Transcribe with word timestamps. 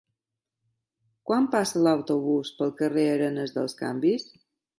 Quan 1.31 1.49
passa 1.55 1.81
l'autobús 1.89 2.53
pel 2.63 2.75
carrer 2.81 3.05
Arenes 3.13 3.55
dels 3.61 3.79
Canvis? 3.85 4.29